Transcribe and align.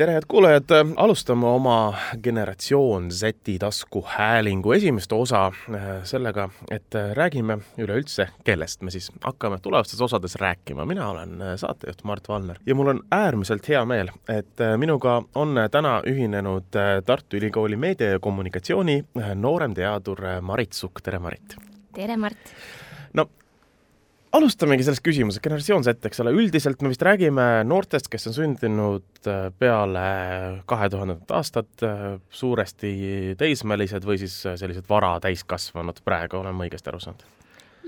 tere, 0.00 0.12
head 0.16 0.24
kuulajad, 0.28 0.64
alustame 0.96 1.46
oma 1.46 1.94
Generatsioon 2.22 3.10
Z-i 3.12 3.58
taskuhäälingu 3.58 4.72
esimest 4.72 5.12
osa 5.12 5.42
äh, 5.46 5.88
sellega, 6.08 6.46
et 6.70 6.94
äh, 6.96 7.10
räägime 7.12 7.58
üleüldse, 7.78 8.30
kellest 8.44 8.80
me 8.80 8.90
siis 8.90 9.10
hakkame 9.20 9.58
tulevastes 9.60 10.00
osades 10.00 10.36
rääkima. 10.40 10.86
mina 10.86 11.10
olen 11.10 11.42
äh, 11.42 11.52
saatejuht 11.56 12.04
Mart 12.04 12.28
Valner 12.28 12.56
ja 12.66 12.74
mul 12.74 12.94
on 12.94 13.02
äärmiselt 13.10 13.68
hea 13.68 13.84
meel, 13.84 14.08
et 14.28 14.64
minuga 14.76 15.22
on 15.34 15.60
täna 15.70 16.00
ühinenud 16.06 16.80
Tartu 17.04 17.36
Ülikooli 17.36 17.76
meedia 17.76 18.10
ja 18.10 18.18
kommunikatsiooni 18.18 19.04
nooremteadur 19.34 20.24
Marit 20.40 20.72
Sukk, 20.72 21.02
tere 21.02 21.18
Marit! 21.18 21.56
tere, 21.94 22.16
Mart! 22.16 22.56
no 23.12 23.28
alustamegi 24.36 24.86
sellest 24.86 25.04
küsimusest, 25.04 25.42
generatsioon 25.44 25.84
Z, 25.86 25.96
eks 26.06 26.22
ole, 26.22 26.34
üldiselt 26.36 26.82
me 26.84 26.92
vist 26.92 27.02
räägime 27.06 27.48
noortest, 27.66 28.10
kes 28.12 28.30
on 28.30 28.36
sündinud 28.36 29.26
äh, 29.26 29.50
peale 29.58 30.06
kahe 30.70 30.90
tuhandendat 30.92 31.34
aastat, 31.40 31.72
äh, 31.86 32.06
suuresti 32.30 32.94
teismelised 33.40 34.06
või 34.06 34.20
siis 34.22 34.40
äh, 34.46 34.56
sellised 34.60 34.88
vara 34.90 35.16
täiskasvanud, 35.24 36.02
praegu 36.06 36.40
olen 36.42 36.56
ma 36.56 36.68
õigesti 36.68 36.92
aru 36.92 37.02
saanud? 37.02 37.28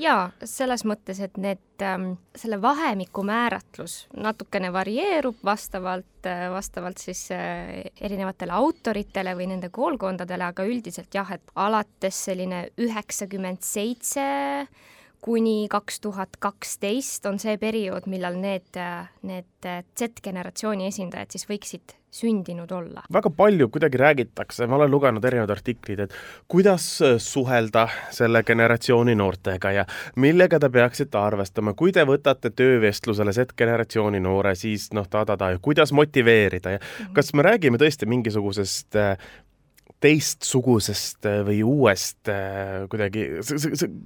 jaa, 0.00 0.30
selles 0.48 0.86
mõttes, 0.88 1.20
et 1.22 1.36
need 1.40 1.84
ähm,, 1.84 2.14
selle 2.36 2.56
vahemiku 2.62 3.22
määratlus 3.28 4.06
natukene 4.16 4.72
varieerub 4.72 5.42
vastavalt, 5.44 6.26
vastavalt 6.52 7.02
siis 7.02 7.26
äh, 7.34 7.84
erinevatele 8.00 8.56
autoritele 8.56 9.36
või 9.38 9.50
nende 9.52 9.68
koolkondadele, 9.70 10.48
aga 10.48 10.66
üldiselt 10.66 11.14
jah, 11.14 11.28
et 11.36 11.54
alates 11.54 12.24
selline 12.30 12.64
üheksakümmend 12.80 13.62
seitse 13.66 14.26
kuni 15.22 15.66
kaks 15.70 16.00
tuhat 16.02 16.36
kaksteist 16.42 17.26
on 17.30 17.38
see 17.38 17.56
periood, 17.62 18.08
millal 18.10 18.38
need, 18.42 18.78
need 19.22 19.72
Z-generatsiooni 19.98 20.88
esindajad 20.90 21.36
siis 21.36 21.46
võiksid 21.46 21.94
sündinud 22.12 22.72
olla. 22.72 23.02
väga 23.12 23.30
palju 23.30 23.68
kuidagi 23.72 23.96
räägitakse, 23.96 24.66
ma 24.66 24.76
olen 24.76 24.90
lugenud 24.90 25.24
erinevaid 25.24 25.54
artikleid, 25.54 26.02
et 26.04 26.16
kuidas 26.48 26.88
suhelda 27.24 27.86
selle 28.12 28.42
generatsiooni 28.44 29.14
noortega 29.16 29.72
ja 29.72 29.86
millega 30.20 30.60
te 30.60 30.68
peaksite 30.74 31.18
arvestama, 31.18 31.72
kui 31.78 31.92
te 31.92 32.04
võtate 32.08 32.50
töövestlusele 32.50 33.32
Z-generatsiooni 33.32 34.20
noore, 34.20 34.54
siis 34.58 34.90
noh, 34.92 35.08
ta-ta-ta 35.08 35.54
ja 35.54 35.62
kuidas 35.62 35.92
motiveerida 35.92 36.76
ja 36.76 36.78
-hmm. 36.82 37.14
kas 37.16 37.32
me 37.34 37.42
räägime 37.42 37.80
tõesti 37.80 38.06
mingisugusest 38.06 39.00
teistsugusest 40.02 41.26
äh, 41.28 41.40
või 41.46 41.60
uuest 41.66 42.30
äh, 42.30 42.84
kuidagi, 42.90 43.24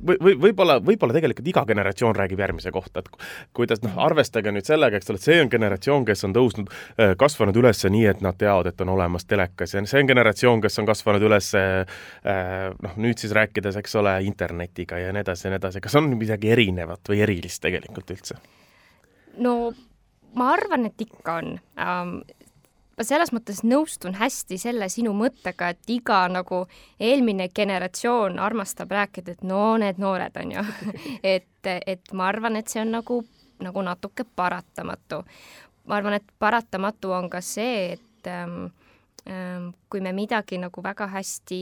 või 0.06 0.34
võib-olla, 0.46 0.78
võib-olla 0.84 1.16
tegelikult 1.16 1.48
iga 1.52 1.64
generatsioon 1.68 2.16
räägib 2.18 2.42
järgmise 2.42 2.72
kohta, 2.74 3.02
et 3.02 3.26
kuidas 3.56 3.82
noh, 3.84 3.96
arvestage 4.04 4.52
nüüd 4.52 4.68
sellega, 4.68 5.00
eks 5.00 5.12
ole, 5.12 5.20
et 5.20 5.28
see 5.28 5.40
on 5.42 5.52
generatsioon, 5.52 6.06
kes 6.08 6.26
on 6.28 6.36
tõusnud, 6.36 6.72
äh, 7.00 7.14
kasvanud 7.18 7.56
üles 7.62 7.82
nii, 7.86 8.04
et 8.12 8.22
nad 8.24 8.36
teavad, 8.38 8.70
et 8.70 8.84
on 8.84 8.92
olemas 8.96 9.28
telekas 9.28 9.76
ja 9.76 9.84
see 9.88 10.04
on 10.04 10.12
generatsioon, 10.12 10.62
kes 10.64 10.80
on 10.82 10.88
kasvanud 10.88 11.24
üles 11.26 11.52
noh, 11.56 12.94
nüüd 13.00 13.20
siis 13.20 13.32
rääkides, 13.36 13.76
eks 13.78 13.94
ole, 14.00 14.12
internetiga 14.26 14.98
ja 15.00 15.12
nii 15.14 15.22
edasi 15.22 15.46
ja 15.46 15.52
nii 15.52 15.60
edasi, 15.60 15.82
kas 15.84 15.96
on 15.98 16.10
midagi 16.18 16.50
erinevat 16.52 17.08
või 17.08 17.22
erilist 17.24 17.62
tegelikult 17.64 18.10
üldse? 18.12 18.38
no 19.42 19.56
ma 20.36 20.50
arvan, 20.54 20.88
et 20.90 21.06
ikka 21.06 21.38
on 21.40 21.54
um, 21.56 22.18
ma 22.96 23.04
selles 23.04 23.32
mõttes 23.34 23.60
nõustun 23.66 24.16
hästi 24.16 24.58
selle 24.60 24.88
sinu 24.92 25.12
mõttega, 25.16 25.70
et 25.74 25.92
iga 25.92 26.22
nagu 26.32 26.62
eelmine 27.00 27.48
generatsioon 27.54 28.40
armastab 28.42 28.92
rääkida, 28.96 29.36
et 29.36 29.44
no 29.44 29.76
need 29.80 30.00
noored 30.02 30.36
on 30.40 30.56
ju 30.56 30.64
et, 31.36 31.70
et 31.74 32.12
ma 32.16 32.30
arvan, 32.32 32.56
et 32.56 32.72
see 32.72 32.80
on 32.82 32.94
nagu, 32.96 33.20
nagu 33.62 33.84
natuke 33.84 34.24
paratamatu. 34.36 35.22
ma 35.86 36.00
arvan, 36.00 36.18
et 36.18 36.36
paratamatu 36.38 37.12
on 37.12 37.30
ka 37.30 37.40
see, 37.44 37.98
et 37.98 38.32
ähm, 38.32 38.70
ähm, 39.28 39.72
kui 39.90 40.00
me 40.00 40.12
midagi 40.16 40.58
nagu 40.58 40.82
väga 40.82 41.06
hästi 41.12 41.60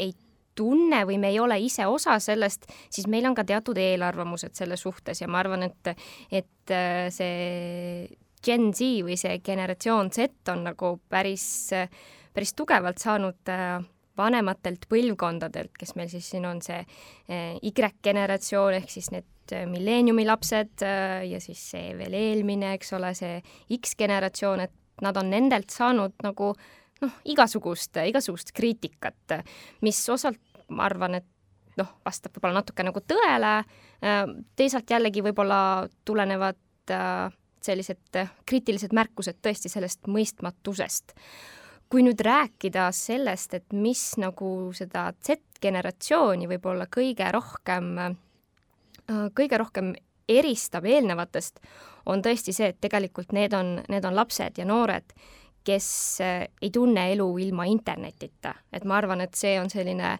ei 0.00 0.12
tunne 0.54 1.04
või 1.08 1.16
me 1.18 1.30
ei 1.32 1.40
ole 1.40 1.56
ise 1.62 1.86
osa 1.86 2.18
sellest, 2.20 2.66
siis 2.90 3.06
meil 3.08 3.26
on 3.26 3.34
ka 3.34 3.46
teatud 3.48 3.78
eelarvamused 3.80 4.52
selle 4.54 4.76
suhtes 4.76 5.22
ja 5.22 5.28
ma 5.28 5.40
arvan, 5.40 5.64
et, 5.70 5.94
et 6.30 6.74
äh, 6.74 7.06
see 7.14 8.10
Gen 8.44 8.70
Z 8.72 9.04
või 9.04 9.16
see 9.20 9.38
generatsioon 9.44 10.10
Z 10.14 10.50
on 10.52 10.64
nagu 10.70 10.94
päris, 11.12 11.44
päris 12.34 12.54
tugevalt 12.56 13.00
saanud 13.02 13.52
äh, 13.52 13.78
vanematelt 14.20 14.86
põlvkondadelt, 14.90 15.72
kes 15.78 15.94
meil 15.96 16.10
siis 16.12 16.28
siin 16.32 16.46
on 16.48 16.62
see 16.64 16.80
äh, 16.80 17.56
Y-generatsioon 17.62 18.78
ehk 18.80 18.92
siis 18.92 19.10
need 19.14 19.54
äh, 19.56 19.66
milleeniumi 19.68 20.26
lapsed 20.28 20.84
ja 21.30 21.40
siis 21.42 21.62
see 21.74 21.94
veel 21.98 22.16
eelmine, 22.16 22.74
eks 22.78 22.94
ole, 22.96 23.12
see 23.18 23.40
X-generatsioon, 23.76 24.66
et 24.66 25.04
nad 25.04 25.16
on 25.16 25.30
nendelt 25.32 25.72
saanud 25.72 26.16
nagu 26.24 26.52
noh, 27.00 27.20
igasugust, 27.32 27.96
igasugust 28.08 28.52
kriitikat, 28.56 29.40
mis 29.84 30.00
osalt 30.12 30.40
ma 30.70 30.84
arvan, 30.86 31.16
et 31.20 31.28
noh, 31.80 31.92
vastab 32.04 32.34
võib-olla 32.36 32.60
natuke 32.60 32.84
nagu 32.84 33.00
tõele, 33.08 33.52
teisalt 34.56 34.90
jällegi 34.92 35.22
võib-olla 35.24 35.60
tulenevad 36.04 36.92
äh, 36.94 37.32
sellised 37.64 38.18
äh, 38.18 38.30
kriitilised 38.48 38.94
märkused 38.96 39.40
tõesti 39.42 39.72
sellest 39.72 40.08
mõistmatusest. 40.10 41.14
kui 41.90 42.04
nüüd 42.06 42.20
rääkida 42.22 42.92
sellest, 42.94 43.54
et 43.54 43.72
mis 43.74 44.12
nagu 44.22 44.70
seda 44.78 45.08
Z-generatsiooni 45.26 46.46
võib-olla 46.46 46.86
kõige 46.86 47.32
rohkem, 47.34 47.88
äh, 47.98 48.14
kõige 49.34 49.58
rohkem 49.58 49.94
eristab 50.28 50.86
eelnevatest, 50.86 51.58
on 52.06 52.22
tõesti 52.22 52.54
see, 52.54 52.70
et 52.70 52.80
tegelikult 52.80 53.32
need 53.32 53.54
on, 53.54 53.80
need 53.88 54.04
on 54.06 54.14
lapsed 54.14 54.58
ja 54.58 54.64
noored, 54.64 55.12
kes 55.66 55.88
äh, 56.22 56.46
ei 56.62 56.70
tunne 56.70 57.10
elu 57.12 57.26
ilma 57.38 57.66
internetita, 57.66 58.54
et 58.72 58.84
ma 58.84 59.00
arvan, 59.00 59.20
et 59.20 59.34
see 59.34 59.58
on 59.60 59.70
selline 59.70 60.14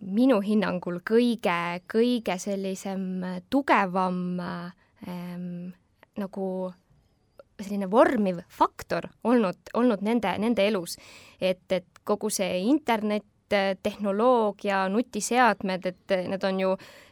minu 0.00 0.40
hinnangul 0.40 1.00
kõige, 1.04 1.82
kõige 1.90 2.38
sellisem 2.40 3.22
tugevam 3.52 4.40
ähm, 4.40 5.70
nagu 6.20 6.46
selline 7.60 7.90
vormiv 7.90 8.40
faktor 8.48 9.10
olnud, 9.24 9.58
olnud 9.74 10.04
nende, 10.04 10.32
nende 10.40 10.64
elus. 10.68 10.96
et, 11.40 11.66
et 11.72 12.00
kogu 12.04 12.30
see 12.32 12.62
internet, 12.70 13.26
tehnoloogia, 13.82 14.84
nutiseadmed, 14.88 15.86
et 15.90 16.12
need 16.30 16.44
on 16.46 16.60
ju, 16.60 16.68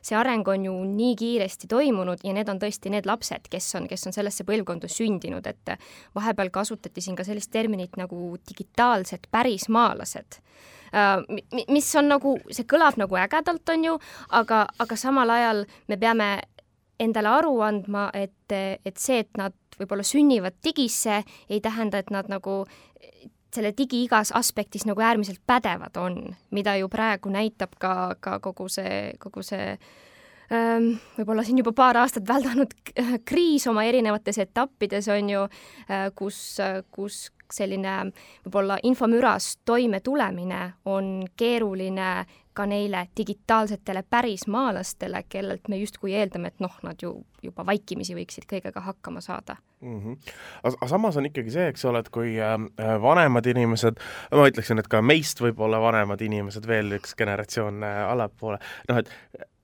see 0.06 0.14
areng 0.14 0.47
on 0.48 0.68
ju 0.68 0.74
nii 0.86 1.16
kiiresti 1.18 1.66
toimunud 1.66 2.22
ja 2.22 2.34
need 2.36 2.48
on 2.48 2.60
tõesti 2.62 2.92
need 2.94 3.08
lapsed, 3.10 3.48
kes 3.50 3.66
on, 3.74 3.88
kes 3.91 4.06
on 4.06 4.14
sellesse 4.14 4.47
põlvkonda 4.47 4.86
sündinud, 4.92 5.47
et 5.50 5.74
vahepeal 6.14 6.52
kasutati 6.54 7.02
siin 7.02 7.18
ka 7.18 7.26
sellist 7.26 7.50
terminit 7.50 7.98
nagu 7.98 8.36
digitaalsed 8.48 9.26
pärismaalased 9.34 10.42
Uh, 10.88 11.20
mis 11.68 11.88
on 12.00 12.06
nagu, 12.08 12.30
see 12.48 12.64
kõlab 12.64 12.97
nagu 12.97 13.16
ägedalt, 13.20 13.68
on 13.68 13.82
ju, 13.84 13.97
aga, 14.32 14.62
aga 14.80 14.97
samal 14.97 15.28
ajal 15.34 15.66
me 15.84 15.98
peame 16.00 16.28
endale 17.00 17.28
aru 17.28 17.60
andma, 17.62 18.09
et, 18.14 18.53
et 18.53 18.97
see, 18.97 19.22
et 19.25 19.31
nad 19.38 19.54
võib-olla 19.78 20.03
sünnivad 20.06 20.59
digisse, 20.64 21.22
ei 21.48 21.60
tähenda, 21.62 22.03
et 22.03 22.10
nad 22.10 22.28
nagu 22.31 22.64
selle 23.54 23.72
digi 23.76 24.03
igas 24.04 24.32
aspektis 24.36 24.84
nagu 24.88 25.00
äärmiselt 25.00 25.41
pädevad 25.47 25.97
on, 25.97 26.19
mida 26.50 26.76
ju 26.76 26.88
praegu 26.92 27.32
näitab 27.32 27.78
ka, 27.81 27.94
ka 28.20 28.38
kogu 28.44 28.69
see, 28.72 29.14
kogu 29.22 29.42
see 29.47 29.70
ähm, 30.53 30.91
võib-olla 31.16 31.44
siin 31.47 31.62
juba 31.62 31.72
paar 31.76 31.97
aastat 32.03 32.28
väldanud 32.28 32.75
kriis 33.28 33.66
oma 33.70 33.86
erinevates 33.88 34.41
etappides 34.44 35.09
on 35.15 35.32
ju, 35.32 35.47
äh, 35.88 36.09
kus, 36.19 36.59
kus 36.92 37.28
selline 37.53 37.95
võib-olla 38.45 38.77
infomüras 38.84 39.54
toimetulemine 39.65 40.60
on 40.92 41.22
keeruline 41.36 42.10
ka 42.59 42.66
neile 42.66 43.05
digitaalsetele 43.16 44.03
pärismaalastele, 44.10 45.22
kellelt 45.28 45.69
me 45.71 45.78
justkui 45.78 46.15
eeldame, 46.19 46.51
et 46.51 46.63
noh, 46.65 46.75
nad 46.83 47.03
ju 47.03 47.15
juba 47.43 47.63
vaikimisi 47.66 48.16
võiksid 48.19 48.49
kõigega 48.51 48.83
hakkama 48.83 49.21
saada 49.22 49.57
mm. 49.81 49.99
-hmm. 50.01 50.33
aga 50.63 50.89
samas 50.91 51.16
on 51.16 51.28
ikkagi 51.31 51.55
see, 51.55 51.69
eks 51.71 51.84
ole, 51.87 52.03
et 52.03 52.10
kui 52.15 52.34
äh, 52.43 52.57
vanemad 53.03 53.47
inimesed, 53.47 54.01
ma 54.34 54.49
ütleksin, 54.51 54.83
et 54.83 54.91
ka 54.91 55.03
meist 55.03 55.43
võib-olla 55.45 55.81
vanemad 55.83 56.22
inimesed, 56.25 56.66
veel 56.66 56.99
üks 56.99 57.15
generatsioon 57.19 57.84
äh, 57.87 58.01
allapoole, 58.10 58.59
noh 58.91 58.99
et 59.05 59.15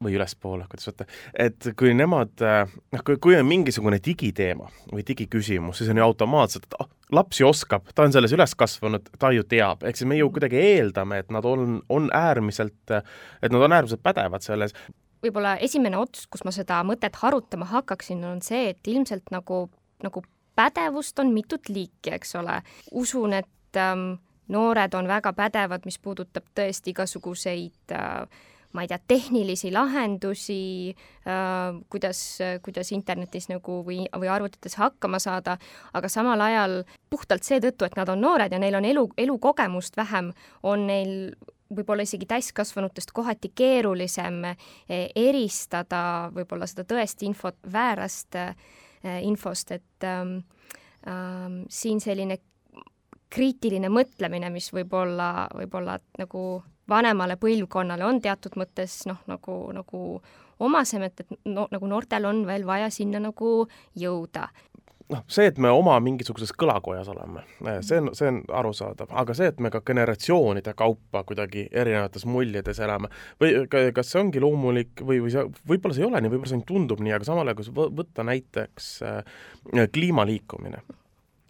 või 0.02 0.16
ülespoole, 0.18 0.66
kuidas 0.70 0.88
võtta, 0.88 1.06
et 1.38 1.68
kui 1.78 1.94
nemad, 1.96 2.32
äh, 2.42 2.72
noh, 2.92 3.04
kui, 3.06 3.18
kui 3.22 3.36
on 3.38 3.46
mingisugune 3.48 4.00
digiteema 4.04 4.66
või 4.90 5.04
digiküsimus, 5.06 5.80
siis 5.80 5.92
on 5.92 6.00
ju 6.00 6.04
automaatselt, 6.04 6.66
et 6.68 6.76
oh, 6.82 6.90
laps 7.14 7.40
ju 7.40 7.48
oskab, 7.48 7.86
ta 7.94 8.06
on 8.06 8.14
selles 8.14 8.34
üles 8.34 8.56
kasvanud, 8.58 9.08
ta 9.20 9.30
ju 9.34 9.46
teab, 9.48 9.84
ehk 9.86 10.00
siis 10.00 10.10
me 10.10 10.18
ju 10.18 10.28
kuidagi 10.34 10.60
eeldame, 10.60 11.22
et 11.22 11.32
nad 11.34 11.46
on, 11.48 11.78
on 11.88 12.10
äärmiselt, 12.14 12.82
et 12.90 13.54
nad 13.54 13.62
on 13.62 13.76
äärmiselt 13.78 14.02
pädevad 14.04 14.44
selles. 14.44 14.76
võib-olla 15.24 15.56
esimene 15.64 15.98
otsus, 16.00 16.26
kus 16.28 16.44
ma 16.44 16.52
seda 16.52 16.82
mõtet 16.84 17.16
harutama 17.22 17.70
hakkaksin, 17.70 18.24
on 18.28 18.42
see, 18.44 18.74
et 18.74 18.92
ilmselt 18.92 19.32
nagu, 19.32 19.66
nagu 20.04 20.24
pädevust 20.56 21.18
on 21.18 21.32
mitut 21.34 21.68
liiki, 21.68 22.12
eks 22.18 22.34
ole. 22.40 22.60
usun, 22.92 23.32
et 23.32 23.80
ähm, 23.80 24.16
noored 24.48 24.94
on 24.94 25.08
väga 25.08 25.32
pädevad, 25.32 25.86
mis 25.88 25.98
puudutab 25.98 26.50
tõesti 26.54 26.92
igasuguseid 26.92 27.94
äh, 27.96 28.26
ma 28.74 28.84
ei 28.84 28.90
tea, 28.90 28.98
tehnilisi 29.08 29.72
lahendusi 29.72 30.58
äh,, 30.90 31.80
kuidas, 31.90 32.20
kuidas 32.64 32.92
internetis 32.96 33.48
nagu 33.50 33.80
või, 33.86 34.04
või 34.10 34.30
arvutites 34.30 34.76
hakkama 34.80 35.20
saada, 35.22 35.56
aga 35.94 36.10
samal 36.12 36.42
ajal 36.44 36.82
puhtalt 37.10 37.46
seetõttu, 37.46 37.86
et 37.86 37.98
nad 37.98 38.10
on 38.12 38.22
noored 38.24 38.52
ja 38.52 38.60
neil 38.60 38.78
on 38.78 38.88
elu, 38.88 39.08
elukogemust 39.26 39.96
vähem, 39.96 40.32
on 40.62 40.88
neil 40.90 41.34
võib-olla 41.74 42.04
isegi 42.04 42.26
täiskasvanutest 42.28 43.10
kohati 43.16 43.50
keerulisem 43.56 44.42
eh, 44.44 45.08
eristada 45.16 46.30
võib-olla 46.34 46.68
seda 46.70 46.84
tõest 46.86 47.24
infot 47.26 47.56
väärast 47.72 48.36
äh, 48.38 48.54
infost, 49.22 49.70
et 49.70 50.04
ähm, 50.04 50.38
ähm, 51.06 51.62
siin 51.68 52.00
selline 52.00 52.38
kriitiline 53.34 53.90
mõtlemine, 53.92 54.50
mis 54.54 54.70
võib-olla, 54.74 55.48
võib-olla 55.54 55.98
nagu 56.20 56.44
vanemale 56.90 57.38
põlvkonnale 57.40 58.06
on 58.06 58.20
teatud 58.24 58.58
mõttes 58.60 59.02
noh, 59.08 59.22
nagu, 59.30 59.56
nagu 59.74 60.04
omasem, 60.64 61.08
et, 61.08 61.24
et 61.24 61.50
no 61.50 61.66
nagu 61.72 61.90
noortel 61.90 62.28
on 62.28 62.44
veel 62.48 62.66
vaja 62.68 62.90
sinna 62.92 63.22
nagu 63.22 63.56
jõuda. 63.98 64.48
Noh, 65.12 65.20
see, 65.28 65.44
et 65.50 65.58
me 65.60 65.68
oma 65.68 65.98
mingisuguses 66.00 66.54
kõlakojas 66.56 67.10
oleme, 67.12 67.42
see 67.84 67.98
on, 68.00 68.08
see 68.16 68.30
on 68.30 68.38
arusaadav, 68.56 69.10
aga 69.20 69.34
see, 69.36 69.50
et 69.52 69.58
me 69.60 69.68
ka 69.72 69.82
generatsioonide 69.84 70.72
kaupa 70.78 71.20
kuidagi 71.28 71.66
erinevates 71.76 72.24
muljedes 72.24 72.80
elame 72.80 73.10
või 73.42 73.66
kas 73.68 74.14
see 74.14 74.22
ongi 74.22 74.40
loomulik 74.40 75.04
või, 75.04 75.20
või 75.26 75.34
see, 75.34 75.44
võib-olla 75.68 75.98
see 75.98 76.06
ei 76.06 76.08
ole 76.08 76.24
nii, 76.24 76.32
võib-olla 76.32 76.48
see 76.48 76.56
ainult 76.56 76.70
tundub 76.72 77.04
nii, 77.04 77.12
aga 77.18 77.28
samal 77.28 77.52
ajal, 77.52 77.60
kui 77.60 77.92
võtta 78.00 78.24
näiteks 78.30 78.90
äh, 79.04 79.42
kliimaliikumine 79.92 80.80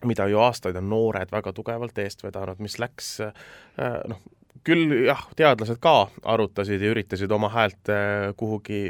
mida 0.08 0.28
ju 0.30 0.40
aastaid 0.44 0.76
on 0.80 0.88
noored 0.92 1.32
väga 1.32 1.52
tugevalt 1.56 1.98
eest 2.02 2.24
vedanud, 2.24 2.60
mis 2.64 2.78
läks 2.82 3.10
äh, 3.24 4.00
noh, 4.10 4.22
küll 4.64 4.92
jah, 5.04 5.20
teadlased 5.36 5.78
ka 5.82 6.08
arutasid 6.30 6.82
ja 6.82 6.92
üritasid 6.94 7.32
oma 7.34 7.50
häält 7.52 7.90
äh, 7.92 8.30
kuhugi 8.40 8.80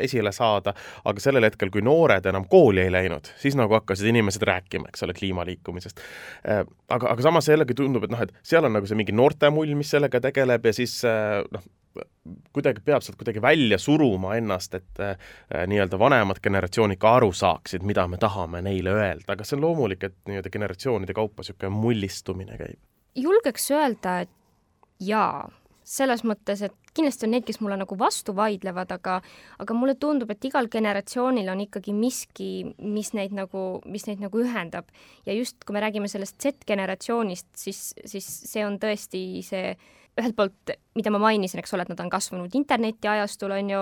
esile 0.00 0.32
saada, 0.32 0.74
aga 1.04 1.22
sellel 1.22 1.44
hetkel, 1.48 1.72
kui 1.74 1.84
noored 1.84 2.26
enam 2.30 2.48
kooli 2.50 2.86
ei 2.86 2.92
läinud, 2.92 3.28
siis 3.40 3.58
nagu 3.58 3.76
hakkasid 3.76 4.08
inimesed 4.12 4.44
rääkima, 4.48 4.88
eks 4.90 5.04
ole, 5.06 5.16
kliimaliikumisest. 5.18 6.02
Äh, 6.48 6.64
aga, 6.88 7.12
aga 7.12 7.28
samas 7.28 7.48
jällegi 7.52 7.76
tundub, 7.78 8.08
et 8.08 8.14
noh, 8.14 8.24
et 8.24 8.34
seal 8.42 8.64
on 8.64 8.76
nagu 8.78 8.88
see 8.88 8.98
mingi 8.98 9.16
noortemull, 9.16 9.76
mis 9.78 9.92
sellega 9.96 10.22
tegeleb 10.24 10.70
ja 10.70 10.76
siis 10.76 11.00
noh, 11.04 11.72
kuidagi 12.52 12.82
peab 12.84 13.04
sealt 13.04 13.18
kuidagi 13.20 13.42
välja 13.42 13.78
suruma 13.78 14.34
ennast, 14.38 14.74
et 14.74 15.02
äh, 15.02 15.16
nii-öelda 15.70 15.98
vanemad 16.00 16.40
generatsioonid 16.42 17.00
ka 17.00 17.16
aru 17.20 17.32
saaksid, 17.32 17.84
mida 17.86 18.06
me 18.08 18.18
tahame 18.20 18.62
neile 18.64 18.94
öelda, 18.94 19.34
aga 19.36 19.46
see 19.46 19.58
on 19.58 19.66
loomulik, 19.66 20.06
et 20.08 20.16
nii-öelda 20.28 20.52
generatsioonide 20.52 21.16
kaupa 21.16 21.44
niisugune 21.44 21.74
mullistumine 21.74 22.58
käib? 22.60 22.80
julgeks 23.14 23.70
öelda, 23.70 24.20
et 24.24 24.30
jaa, 25.00 25.46
selles 25.84 26.24
mõttes, 26.26 26.62
et 26.64 26.74
kindlasti 26.94 27.26
on 27.26 27.34
neid, 27.34 27.44
kes 27.46 27.60
mulle 27.62 27.76
nagu 27.78 27.96
vastu 27.98 28.34
vaidlevad, 28.36 28.92
aga 28.94 29.18
aga 29.62 29.76
mulle 29.76 29.96
tundub, 30.00 30.30
et 30.32 30.46
igal 30.48 30.68
generatsioonil 30.72 31.50
on 31.52 31.64
ikkagi 31.66 31.94
miski, 31.96 32.50
mis 32.78 33.12
neid 33.16 33.34
nagu, 33.36 33.64
mis 33.90 34.06
neid 34.08 34.22
nagu 34.24 34.40
ühendab. 34.40 34.88
ja 35.26 35.36
just, 35.36 35.64
kui 35.64 35.76
me 35.76 35.82
räägime 35.84 36.08
sellest 36.08 36.40
Z-generatsioonist, 36.42 37.50
siis, 37.56 37.82
siis 38.04 38.30
see 38.52 38.64
on 38.66 38.78
tõesti 38.82 39.42
see 39.46 39.76
ühelt 40.20 40.36
poolt, 40.36 40.74
mida 40.94 41.10
ma 41.10 41.18
mainisin, 41.22 41.60
eks 41.62 41.74
ole, 41.74 41.84
et 41.84 41.90
nad 41.90 42.00
on 42.04 42.10
kasvanud 42.12 42.54
internetiajastul, 42.54 43.54
on 43.56 43.72
ju, 43.72 43.80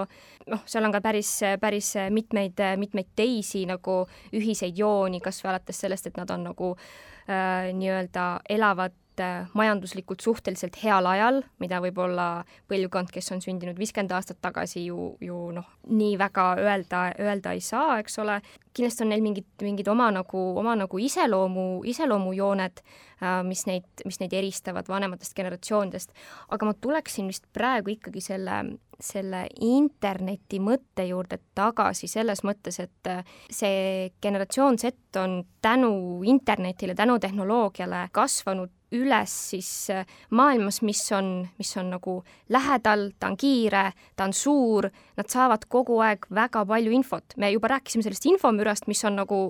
noh, 0.52 0.62
seal 0.70 0.88
on 0.88 0.94
ka 0.94 1.02
päris, 1.04 1.32
päris 1.60 1.92
mitmeid, 2.14 2.62
mitmeid 2.80 3.12
teisi 3.16 3.66
nagu 3.68 4.02
ühiseid 4.32 4.78
jooni, 4.78 5.20
kas 5.24 5.42
või 5.44 5.52
alates 5.52 5.82
sellest, 5.84 6.08
et 6.08 6.20
nad 6.20 6.32
on 6.32 6.48
nagu 6.48 6.72
äh, 6.72 7.68
nii-öelda 7.76 8.26
elavad 8.56 8.96
Äh, 9.20 9.46
majanduslikult 9.52 10.20
suhteliselt 10.24 10.76
heal 10.80 11.04
ajal, 11.04 11.42
mida 11.60 11.82
võib-olla 11.84 12.46
põlvkond, 12.70 13.10
kes 13.12 13.26
on 13.34 13.42
sündinud 13.44 13.76
viiskümmend 13.76 14.14
aastat 14.16 14.38
tagasi 14.40 14.86
ju, 14.86 15.10
ju 15.20 15.40
noh, 15.52 15.66
nii 15.92 16.14
väga 16.16 16.46
öelda, 16.62 17.02
öelda 17.20 17.52
ei 17.52 17.60
saa, 17.60 17.98
eks 18.00 18.16
ole. 18.22 18.38
kindlasti 18.72 19.04
on 19.04 19.12
neil 19.12 19.20
mingid, 19.20 19.44
mingid 19.60 19.90
oma 19.92 20.08
nagu, 20.16 20.46
oma 20.56 20.72
nagu 20.80 20.96
iseloomu, 20.96 21.82
iseloomujooned, 21.92 22.80
äh, 23.20 23.42
mis 23.44 23.66
neid, 23.68 23.84
mis 24.08 24.16
neid 24.22 24.32
eristavad 24.32 24.88
vanematest 24.88 25.36
generatsioonidest. 25.36 26.16
aga 26.48 26.66
ma 26.66 26.72
tuleksin 26.72 27.28
vist 27.28 27.44
praegu 27.52 27.92
ikkagi 27.92 28.24
selle, 28.24 28.64
selle 28.96 29.46
interneti 29.60 30.56
mõtte 30.56 31.04
juurde 31.04 31.36
tagasi 31.54 32.08
selles 32.08 32.46
mõttes, 32.48 32.80
et 32.80 33.12
äh, 33.12 33.24
see 33.50 34.12
generatsioon 34.22 34.78
Z 34.78 35.20
on 35.20 35.42
tänu 35.60 36.22
internetile, 36.24 36.94
tänu 36.94 37.18
tehnoloogiale 37.20 38.08
kasvanud 38.12 38.72
üles 38.92 39.32
siis 39.52 39.70
äh, 39.90 40.06
maailmas, 40.30 40.82
mis 40.82 41.02
on, 41.16 41.48
mis 41.58 41.72
on 41.80 41.90
nagu 41.94 42.18
lähedal, 42.52 43.08
ta 43.18 43.30
on 43.30 43.36
kiire, 43.40 43.84
ta 44.16 44.26
on 44.28 44.34
suur, 44.36 44.88
nad 45.16 45.28
saavad 45.32 45.64
kogu 45.72 45.98
aeg 46.04 46.26
väga 46.34 46.64
palju 46.68 46.92
infot. 46.92 47.36
me 47.36 47.50
juba 47.52 47.72
rääkisime 47.72 48.04
sellest 48.04 48.26
infomürast, 48.28 48.86
mis 48.90 49.04
on 49.08 49.16
nagu, 49.16 49.40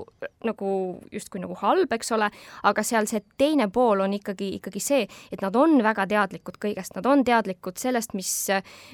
nagu 0.47 0.73
justkui 1.13 1.43
nagu 1.43 1.57
halb, 1.61 1.93
eks 1.93 2.13
ole, 2.17 2.31
aga 2.63 2.85
seal 2.87 3.09
see 3.11 3.23
teine 3.39 3.69
pool 3.73 4.05
on 4.05 4.15
ikkagi, 4.15 4.53
ikkagi 4.59 4.83
see, 4.83 5.07
et 5.33 5.43
nad 5.43 5.57
on 5.57 5.79
väga 5.83 6.07
teadlikud 6.11 6.59
kõigest, 6.63 6.97
nad 6.99 7.07
on 7.11 7.25
teadlikud 7.27 7.81
sellest, 7.81 8.15
mis, 8.19 8.33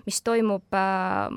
mis 0.07 0.23
toimub, 0.25 0.67
äh, 0.73 1.29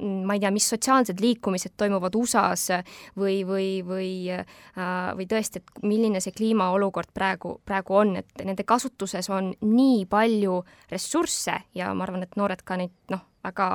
ma 0.00 0.36
ei 0.36 0.42
tea, 0.42 0.52
mis 0.54 0.68
sotsiaalsed 0.72 1.20
liikumised 1.20 1.76
toimuvad 1.76 2.16
USA-s 2.16 2.80
või, 3.18 3.42
või, 3.48 3.68
või, 3.86 4.10
äh, 4.32 5.12
või 5.16 5.28
tõesti, 5.30 5.60
et 5.60 5.84
milline 5.84 6.20
see 6.24 6.34
kliimaolukord 6.36 7.12
praegu, 7.14 7.58
praegu 7.66 8.00
on, 8.00 8.16
et 8.20 8.45
nende 8.46 8.64
kasutuses 8.68 9.30
on 9.30 9.52
nii 9.60 10.04
palju 10.10 10.60
ressursse 10.90 11.56
ja 11.74 11.92
ma 11.94 12.06
arvan, 12.06 12.26
et 12.26 12.36
noored 12.38 12.62
ka 12.66 12.78
neid 12.80 12.94
noh, 13.12 13.24
väga, 13.46 13.68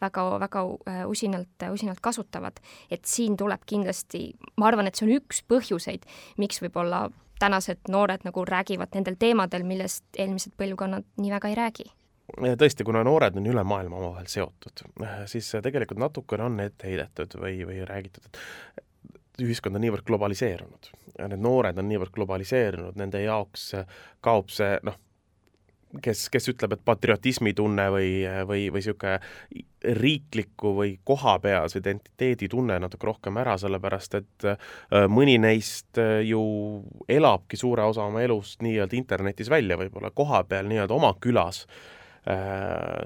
väga, 0.00 0.26
väga 0.44 0.64
äh, 0.88 1.02
usinalt, 1.08 1.66
usinalt 1.72 2.00
kasutavad. 2.00 2.60
et 2.90 3.04
siin 3.04 3.36
tuleb 3.36 3.64
kindlasti, 3.66 4.30
ma 4.56 4.70
arvan, 4.70 4.88
et 4.88 4.98
see 4.98 5.08
on 5.08 5.16
üks 5.18 5.44
põhjuseid, 5.48 6.06
miks 6.38 6.62
võib-olla 6.62 7.08
tänased 7.40 7.88
noored 7.88 8.26
nagu 8.26 8.44
räägivad 8.44 8.92
nendel 8.94 9.16
teemadel, 9.18 9.64
millest 9.64 10.04
eelmised 10.18 10.52
põlvkonnad 10.60 11.08
nii 11.16 11.32
väga 11.32 11.48
ei 11.48 11.58
räägi 11.58 11.90
tõesti, 12.38 12.84
kuna 12.86 13.02
noored 13.04 13.36
on 13.40 13.46
üle 13.50 13.62
maailma 13.66 13.96
omavahel 13.98 14.28
seotud, 14.30 14.84
siis 15.26 15.48
tegelikult 15.64 15.98
natukene 15.98 16.46
on 16.46 16.60
ette 16.62 16.86
heidetud 16.86 17.34
või, 17.42 17.64
või 17.66 17.80
räägitud, 17.88 18.28
et 18.30 18.38
ühiskond 19.44 19.78
on 19.78 19.84
niivõrd 19.84 20.06
globaliseerunud. 20.08 20.90
Ja 21.18 21.28
need 21.28 21.42
noored 21.44 21.78
on 21.78 21.88
niivõrd 21.90 22.12
globaliseerunud, 22.16 22.98
nende 23.00 23.22
jaoks 23.24 23.70
kaob 24.24 24.52
see 24.52 24.78
noh, 24.86 24.96
kes, 26.02 26.24
kes 26.32 26.50
ütleb, 26.52 26.74
et 26.76 26.82
patriotismitunne 26.86 27.86
või, 27.92 28.10
või, 28.46 28.64
või 28.70 28.80
niisugune 28.80 29.18
riikliku 30.00 30.74
või 30.76 30.92
kohapealse 31.08 31.80
identiteeditunne 31.80 32.76
natuke 32.82 33.08
rohkem 33.08 33.38
ära, 33.40 33.56
sellepärast 33.58 34.18
et 34.20 34.48
äh, 34.52 34.66
mõni 35.08 35.38
neist 35.40 35.98
äh, 35.98 36.20
ju 36.28 36.42
elabki 37.08 37.58
suure 37.60 37.88
osa 37.88 38.04
oma 38.06 38.22
elust 38.22 38.62
nii-öelda 38.64 38.98
internetis 38.98 39.50
välja, 39.50 39.78
võib-olla 39.80 40.12
kohapeal 40.14 40.68
nii-öelda 40.68 41.00
oma 41.00 41.14
külas. 41.20 41.64
Äh, 41.64 41.99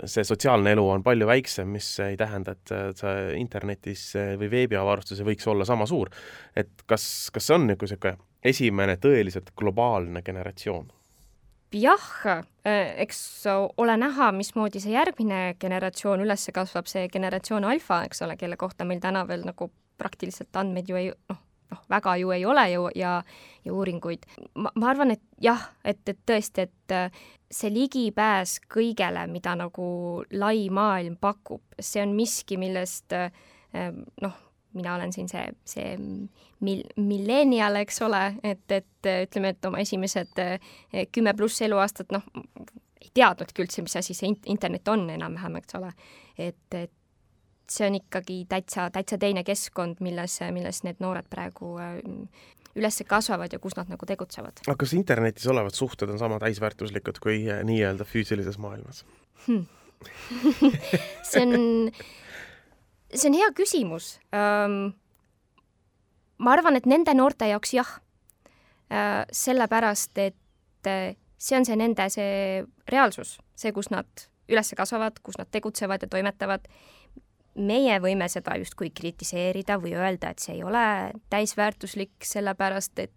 see 0.05 0.25
sotsiaalne 0.27 0.75
elu 0.75 0.85
on 0.97 1.03
palju 1.07 1.27
väiksem, 1.29 1.71
mis 1.77 1.87
ei 2.05 2.17
tähenda, 2.21 2.57
et 2.57 2.99
see 2.99 3.39
internetis 3.39 4.03
või 4.41 4.51
veebiavarustus 4.53 5.23
ei 5.23 5.29
võiks 5.33 5.47
olla 5.51 5.65
sama 5.69 5.87
suur. 5.87 6.11
et 6.57 6.85
kas, 6.87 7.31
kas 7.33 7.47
see 7.47 7.57
on 7.57 7.67
nagu 7.71 7.87
niisugune 7.87 8.19
esimene 8.45 8.99
tõeliselt 9.01 9.55
globaalne 9.57 10.23
generatsioon? 10.23 10.93
jah, 11.75 12.05
äh, 12.27 12.95
eks 13.03 13.21
ole 13.77 13.97
näha, 13.99 14.31
mismoodi 14.33 14.81
see 14.83 14.95
järgmine 14.95 15.57
generatsioon 15.61 16.23
üles 16.23 16.47
kasvab, 16.55 16.87
see 16.91 17.09
generatsioon 17.13 17.67
alfa, 17.67 18.05
eks 18.07 18.23
ole, 18.23 18.37
kelle 18.39 18.59
kohta 18.61 18.87
meil 18.87 19.03
täna 19.03 19.25
veel 19.29 19.43
nagu 19.47 19.71
praktiliselt 19.99 20.55
andmeid 20.57 20.91
ju 20.91 20.99
ei 20.99 21.11
noh, 21.31 21.41
noh, 21.75 21.83
väga 21.91 22.17
ju 22.21 22.31
ei 22.35 22.47
ole 22.47 22.65
ju 22.73 22.87
ja, 22.95 23.17
ja 23.65 23.73
uuringuid. 23.75 24.27
ma, 24.55 24.73
ma 24.75 24.91
arvan, 24.93 25.15
et 25.15 25.23
jah, 25.43 25.69
et, 25.85 26.01
et 26.09 26.21
tõesti, 26.27 26.69
et 26.69 26.95
äh, 26.95 27.27
see 27.51 27.73
ligipääs 27.75 28.59
kõigele, 28.71 29.27
mida 29.31 29.55
nagu 29.59 29.89
lai 30.33 30.69
maailm 30.71 31.19
pakub, 31.21 31.63
see 31.79 32.03
on 32.03 32.15
miski, 32.17 32.59
millest 32.61 33.15
äh, 33.17 33.31
noh, 34.23 34.41
mina 34.75 34.95
olen 34.97 35.13
siin 35.15 35.29
see, 35.31 35.45
see 35.69 35.95
mil-, 36.65 36.87
millenial, 36.97 37.79
eks 37.83 38.03
ole, 38.07 38.25
et, 38.43 38.65
et 38.73 39.11
ütleme, 39.27 39.55
et 39.55 39.71
oma 39.71 39.83
esimesed 39.83 40.43
äh, 40.43 40.59
kümme 41.13 41.35
pluss 41.39 41.63
eluaastat, 41.63 42.15
noh, 42.15 42.27
ei 43.05 43.13
teadnudki 43.15 43.65
üldse, 43.65 43.85
mis 43.85 43.97
asi 44.01 44.17
see 44.17 44.33
internet 44.51 44.89
on 44.89 45.07
enam-vähem, 45.13 45.61
eks 45.61 45.79
ole. 45.79 45.93
et, 46.39 46.67
et 46.75 46.93
see 47.71 47.87
on 47.87 47.99
ikkagi 47.99 48.45
täitsa, 48.49 48.89
täitsa 48.93 49.19
teine 49.21 49.45
keskkond, 49.45 50.03
milles, 50.05 50.39
milles 50.53 50.83
need 50.87 51.01
noored 51.05 51.29
praegu 51.31 51.77
äh, 51.83 52.01
üles 52.75 53.01
kasvavad 53.09 53.53
ja 53.55 53.61
kus 53.63 53.77
nad 53.79 53.91
nagu 53.93 54.07
tegutsevad. 54.07 54.65
aga 54.67 54.77
kas 54.81 54.97
internetis 54.97 55.47
olevad 55.51 55.77
suhted 55.77 56.11
on 56.11 56.19
sama 56.19 56.41
täisväärtuslikud 56.43 57.23
kui 57.23 57.45
äh, 57.51 57.63
nii-öelda 57.65 58.05
füüsilises 58.09 58.59
maailmas 58.59 59.05
hmm. 59.47 59.65
see 61.31 61.43
on, 61.47 61.91
see 63.15 63.31
on 63.31 63.39
hea 63.39 63.51
küsimus 63.57 64.19
um, 64.35 64.93
ma 66.39 66.57
arvan, 66.57 66.77
et 66.77 66.87
nende 66.91 67.15
noorte 67.17 67.47
jaoks 67.49 67.73
jah, 67.77 67.91
sellepärast 69.33 70.19
et 70.21 70.91
see 71.45 71.57
on 71.59 71.67
see 71.67 71.77
nende 71.79 72.07
see 72.13 72.63
reaalsus, 72.91 73.39
see, 73.59 73.73
kus 73.77 73.91
nad 73.93 74.27
üles 74.51 74.75
kasvavad, 74.77 75.19
kus 75.25 75.39
nad 75.41 75.49
tegutsevad 75.53 76.05
ja 76.05 76.11
toimetavad. 76.11 76.67
Meie 77.55 77.99
võime 78.03 78.29
seda 78.31 78.57
justkui 78.61 78.91
kritiseerida 78.95 79.79
või 79.83 79.95
öelda, 79.99 80.33
et 80.33 80.43
see 80.43 80.57
ei 80.59 80.65
ole 80.67 81.13
täisväärtuslik, 81.31 82.17
sellepärast 82.25 82.99
et 83.05 83.13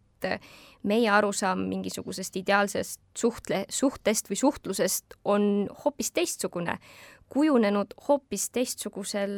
meie 0.87 1.09
arusaam 1.13 1.61
mingisugusest 1.69 2.39
ideaalsest 2.39 3.01
suhtle, 3.17 3.65
suhtest 3.69 4.31
või 4.31 4.39
suhtlusest 4.39 5.17
on 5.25 5.67
hoopis 5.83 6.11
teistsugune, 6.11 6.77
kujunenud 7.29 7.93
hoopis 8.07 8.49
teistsugusel, 8.55 9.37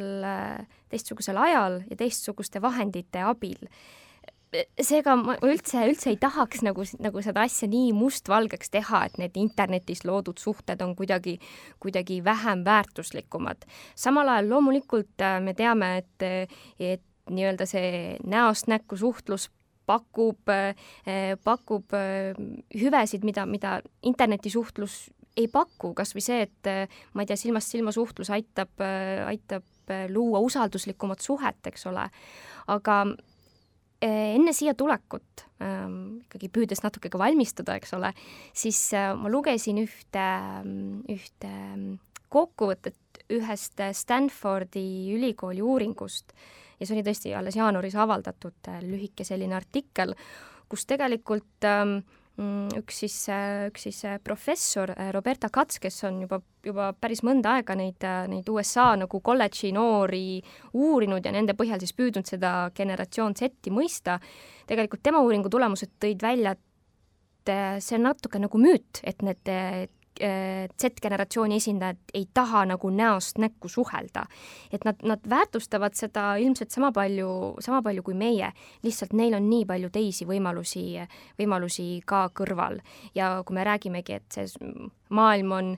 teistsugusel 0.88 1.36
ajal 1.36 1.80
ja 1.90 1.98
teistsuguste 2.00 2.62
vahendite 2.62 3.24
abil 3.26 3.68
seega 4.82 5.14
ma 5.18 5.36
üldse, 5.46 5.82
üldse 5.88 6.10
ei 6.12 6.18
tahaks 6.20 6.64
nagu, 6.66 6.84
nagu 7.02 7.22
seda 7.22 7.44
asja 7.46 7.68
nii 7.70 7.92
mustvalgeks 7.96 8.72
teha, 8.74 9.04
et 9.06 9.20
need 9.20 9.38
internetis 9.40 10.02
loodud 10.06 10.40
suhted 10.42 10.82
on 10.84 10.96
kuidagi, 10.98 11.36
kuidagi 11.82 12.20
vähem 12.24 12.64
väärtuslikumad. 12.66 13.64
samal 13.94 14.28
ajal 14.28 14.50
loomulikult 14.50 15.22
äh, 15.22 15.38
me 15.42 15.54
teame, 15.54 15.92
et, 16.02 16.50
et 16.80 17.06
nii-öelda 17.30 17.66
see 17.68 18.18
näost 18.26 18.66
näkku 18.70 18.98
suhtlus 18.98 19.50
pakub, 19.86 20.50
äh, 20.50 20.74
pakub 21.44 21.94
äh, 21.94 22.34
hüvesid, 22.74 23.24
mida, 23.24 23.46
mida 23.46 23.80
internetisuhtlus 24.02 25.08
ei 25.38 25.46
paku, 25.48 25.94
kas 25.94 26.10
või 26.16 26.24
see, 26.26 26.42
et 26.42 26.94
ma 27.14 27.22
ei 27.22 27.28
tea, 27.30 27.38
silmast 27.38 27.70
silma 27.70 27.92
suhtlus 27.94 28.32
aitab, 28.34 28.82
aitab 29.30 29.92
luua 30.10 30.40
usalduslikumat 30.42 31.22
suhet, 31.22 31.62
eks 31.70 31.86
ole. 31.86 32.02
aga 32.66 32.96
enne 34.06 34.52
siia 34.56 34.74
tulekut 34.74 35.44
ähm,, 35.62 36.20
ikkagi 36.24 36.48
püüdes 36.52 36.82
natuke 36.84 37.10
ka 37.12 37.20
valmistuda, 37.20 37.76
eks 37.80 37.94
ole, 37.98 38.12
siis 38.56 38.78
äh, 38.96 39.12
ma 39.16 39.32
lugesin 39.32 39.80
ühte, 39.82 40.26
ühte 41.12 41.52
kokkuvõtet 42.30 43.24
ühest 43.30 43.82
Stanfordi 43.94 45.12
ülikooli 45.14 45.62
uuringust. 45.62 46.34
Ja 46.80 46.86
see 46.86 46.96
oli 46.96 47.04
tõesti 47.04 47.34
alles 47.36 47.58
jaanuaris 47.58 47.96
avaldatud 48.00 48.70
äh, 48.72 48.80
lühike 48.86 49.26
selline 49.26 49.58
artikkel, 49.58 50.14
kus 50.70 50.86
tegelikult 50.88 51.68
ähm, 51.68 52.00
üks 52.38 53.02
siis, 53.02 53.16
äh, 53.28 53.66
üks 53.68 53.84
siis 53.88 54.04
äh, 54.04 54.18
professor 54.22 54.92
äh, 54.94 55.10
Roberta 55.12 55.50
Katz, 55.52 55.78
kes 55.82 56.02
on 56.08 56.22
juba, 56.24 56.40
juba 56.64 56.90
päris 56.96 57.22
mõnda 57.26 57.56
aega 57.58 57.76
neid, 57.76 58.04
neid 58.30 58.48
USA 58.48 58.94
nagu 58.96 59.20
kolledži 59.20 59.72
noori 59.76 60.40
uurinud 60.72 61.24
ja 61.26 61.32
nende 61.34 61.56
põhjal 61.58 61.80
siis 61.82 61.94
püüdnud 61.96 62.28
seda 62.28 62.70
generatsioon 62.76 63.36
Z-i 63.36 63.72
mõista, 63.74 64.18
tegelikult 64.70 65.02
tema 65.02 65.20
uuringu 65.24 65.50
tulemused 65.52 65.96
tõid 66.00 66.22
välja, 66.22 66.54
et 66.56 67.82
see 67.82 67.96
on 67.98 68.06
natuke 68.08 68.38
nagu 68.40 68.60
müüt, 68.60 69.02
et 69.02 69.22
need 69.26 69.48
Z-generatsiooni 70.20 71.56
esindajad 71.56 72.14
ei 72.14 72.26
taha 72.34 72.64
nagu 72.68 72.90
näost 72.92 73.38
näkku 73.38 73.68
suhelda. 73.68 74.26
et 74.72 74.84
nad, 74.84 74.96
nad 75.02 75.20
väärtustavad 75.30 75.94
seda 75.94 76.36
ilmselt 76.36 76.70
sama 76.70 76.92
palju, 76.92 77.56
sama 77.60 77.82
palju 77.82 78.02
kui 78.02 78.14
meie, 78.14 78.52
lihtsalt 78.82 79.12
neil 79.12 79.34
on 79.34 79.48
nii 79.50 79.64
palju 79.66 79.90
teisi 79.90 80.26
võimalusi, 80.28 80.84
võimalusi 81.38 82.02
ka 82.04 82.28
kõrval. 82.34 82.80
ja 83.14 83.42
kui 83.46 83.54
me 83.54 83.64
räägimegi, 83.64 84.12
et 84.20 84.28
see 84.32 84.46
maailm 85.10 85.52
on, 85.52 85.70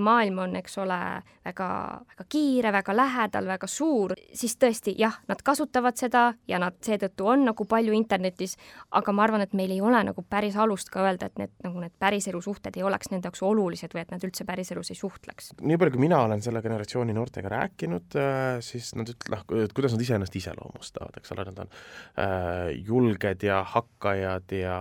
maailm 0.00 0.38
on, 0.44 0.56
eks 0.60 0.78
ole, 0.82 0.98
väga, 1.44 1.68
väga 2.12 2.26
kiire, 2.28 2.72
väga 2.72 2.94
lähedal, 2.96 3.48
väga 3.50 3.68
suur, 3.70 4.14
siis 4.36 4.56
tõesti 4.60 4.94
jah, 4.98 5.16
nad 5.28 5.42
kasutavad 5.44 5.98
seda 6.00 6.30
ja 6.48 6.60
nad 6.62 6.78
seetõttu 6.84 7.28
on 7.30 7.46
nagu 7.50 7.66
palju 7.68 7.94
internetis, 7.96 8.56
aga 8.96 9.14
ma 9.14 9.26
arvan, 9.26 9.44
et 9.44 9.54
meil 9.58 9.74
ei 9.74 9.80
ole 9.84 10.02
nagu 10.10 10.24
päris 10.26 10.56
alust 10.60 10.90
ka 10.92 11.04
öelda, 11.04 11.30
et 11.30 11.40
need 11.40 11.54
nagu 11.66 11.82
need 11.84 11.94
päriselu 12.02 12.42
suhted 12.44 12.76
ei 12.76 12.86
oleks 12.86 13.12
nende 13.12 13.30
jaoks 13.30 13.42
olulised 13.46 13.94
või 13.94 14.04
et 14.04 14.14
nad 14.14 14.24
üldse 14.26 14.46
päriselus 14.48 14.92
ei 14.92 14.98
suhtleks. 14.98 15.52
nii 15.60 15.80
palju, 15.80 15.96
kui 15.96 16.06
mina 16.06 16.22
olen 16.26 16.42
selle 16.42 16.62
generatsiooni 16.64 17.16
noortega 17.16 17.52
rääkinud, 17.52 18.18
äh, 18.18 18.60
siis 18.64 18.94
nad 18.98 19.10
ütlevad, 19.10 19.44
noh, 19.50 19.74
kuidas 19.74 19.96
nad 19.96 20.06
iseennast 20.06 20.36
iseloomustavad, 20.40 21.20
eks 21.20 21.34
ole, 21.36 21.46
nad 21.50 21.64
on 21.66 21.74
äh, 21.74 22.70
julged 22.86 23.44
ja 23.46 23.62
hakkajad 23.74 24.56
ja 24.60 24.78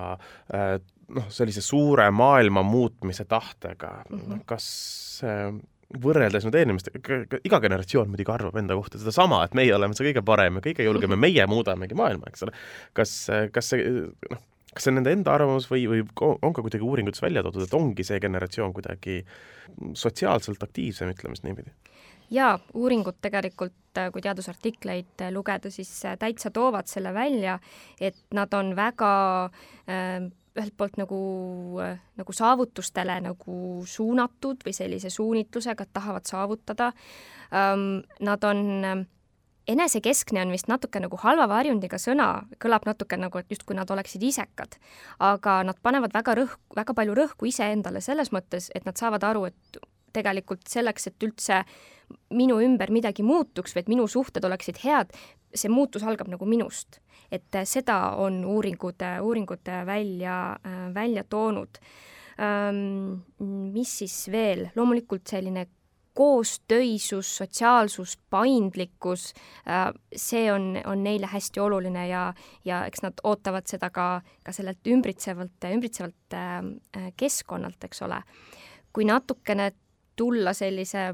äh, 0.53 0.79
noh, 1.15 1.27
sellise 1.33 1.63
suure 1.65 2.09
maailma 2.11 2.63
muutmise 2.65 3.25
tahtega 3.29 3.91
mm, 4.09 4.19
-hmm. 4.19 4.41
kas 4.49 4.67
äh, 5.25 5.53
võrreldes 6.03 6.45
nüüd 6.45 6.57
eelmiste, 6.59 6.93
iga 7.43 7.59
generatsioon 7.63 8.11
muidugi 8.11 8.31
arvab 8.31 8.59
enda 8.61 8.77
kohta 8.77 8.99
sedasama, 9.01 9.41
et 9.45 9.55
meie 9.57 9.73
oleme 9.73 9.97
see 9.97 10.11
kõige 10.11 10.21
parem 10.25 10.59
ja 10.59 10.65
kõige 10.67 10.85
julgem 10.85 11.09
ja 11.09 11.17
mhm. 11.17 11.25
meie 11.25 11.47
muudamegi 11.49 11.97
maailma, 11.97 12.29
eks 12.29 12.45
ole. 12.45 12.53
kas, 12.93 13.15
kas 13.55 13.73
see 13.73 13.87
noh, 14.29 14.43
kas 14.73 14.85
see 14.85 14.93
on 14.93 14.99
nende 14.99 15.13
enda 15.17 15.33
arvamus 15.33 15.65
või, 15.71 15.87
või 15.89 16.03
on 16.21 16.53
ka 16.53 16.61
kuidagi 16.61 16.85
uuringutes 16.85 17.23
välja 17.23 17.43
toodud, 17.45 17.65
et 17.65 17.73
ongi 17.77 18.05
see 18.05 18.19
generatsioon 18.21 18.73
kuidagi 18.75 19.23
sotsiaalselt 19.97 20.61
aktiivsem, 20.63 21.09
ütleme 21.15 21.37
siis 21.37 21.47
niipidi? 21.47 21.73
Jaa, 22.31 22.55
uuringud 22.73 23.19
tegelikult, 23.21 23.75
kui 24.13 24.21
teadusartikleid 24.21 25.23
lugeda, 25.33 25.71
siis 25.73 25.91
täitsa 26.19 26.51
toovad 26.53 26.87
selle 26.87 27.13
välja, 27.13 27.59
et 27.99 28.19
nad 28.33 28.53
on 28.53 28.75
väga 28.77 29.13
äh, 29.89 30.29
ühelt 30.59 30.75
poolt 30.77 30.97
nagu, 30.99 31.19
nagu 32.19 32.35
saavutustele 32.35 33.19
nagu 33.23 33.59
suunatud 33.87 34.65
või 34.65 34.73
sellise 34.75 35.11
suunitlusega, 35.13 35.85
et 35.85 35.93
tahavad 35.95 36.27
saavutada. 36.29 36.91
Nad 37.51 38.47
on, 38.47 38.63
enesekeskne 39.69 40.43
on 40.45 40.53
vist 40.53 40.69
natuke 40.71 41.01
nagu 41.01 41.19
halva 41.21 41.47
varjundiga 41.51 41.99
sõna, 42.01 42.29
kõlab 42.61 42.87
natuke 42.89 43.19
nagu, 43.19 43.41
et 43.41 43.53
justkui 43.53 43.77
nad 43.77 43.89
oleksid 43.91 44.23
isekad. 44.25 44.79
aga 45.19 45.61
nad 45.63 45.79
panevad 45.81 46.13
väga 46.13 46.35
rõhk, 46.41 46.59
väga 46.75 46.93
palju 46.93 47.15
rõhku 47.15 47.49
iseendale 47.49 48.01
selles 48.01 48.33
mõttes, 48.35 48.71
et 48.75 48.85
nad 48.85 48.97
saavad 48.97 49.23
aru, 49.23 49.45
et 49.45 49.81
tegelikult 50.19 50.67
selleks, 50.67 51.07
et 51.07 51.25
üldse 51.25 51.63
minu 52.33 52.59
ümber 52.63 52.91
midagi 52.93 53.23
muutuks 53.25 53.75
või 53.75 53.83
et 53.83 53.91
minu 53.91 54.07
suhted 54.09 54.45
oleksid 54.45 54.81
head, 54.83 55.13
see 55.55 55.71
muutus 55.71 56.05
algab 56.05 56.29
nagu 56.31 56.45
minust. 56.45 56.99
et 57.31 57.55
äh, 57.55 57.65
seda 57.65 58.15
on 58.17 58.41
uuringud, 58.45 59.01
äh, 59.05 59.19
uuringud 59.21 59.67
äh, 59.69 59.85
välja, 59.85 60.57
välja 60.93 61.23
toonud. 61.23 61.79
mis 63.39 63.97
siis 63.99 64.29
veel, 64.31 64.69
loomulikult 64.75 65.27
selline 65.27 65.65
koostöisus, 66.15 67.27
sotsiaalsus, 67.37 68.13
paindlikkus, 68.29 69.33
see 70.15 70.45
on, 70.51 70.69
on 70.87 71.03
neile 71.03 71.27
hästi 71.27 71.59
oluline 71.59 72.05
ja, 72.07 72.21
ja 72.63 72.85
eks 72.87 73.03
nad 73.03 73.19
ootavad 73.27 73.67
seda 73.67 73.89
ka, 73.91 74.21
ka 74.43 74.55
sellelt 74.55 74.87
ümbritsevalt, 74.87 75.67
ümbritsevalt 75.67 76.37
keskkonnalt, 77.19 77.83
eks 77.83 78.01
ole. 78.07 78.21
kui 78.93 79.03
natukene 79.03 79.73
tulla 80.19 80.53
sellise 80.57 81.09